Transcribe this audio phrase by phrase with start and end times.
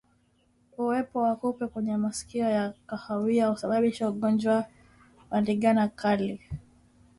[0.77, 4.65] Uwepo wa kupe wenye masikio ya kahawia husababisha ugonjwa
[5.29, 6.39] wa ndigana kali